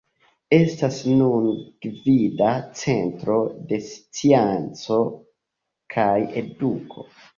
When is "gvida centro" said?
1.85-3.37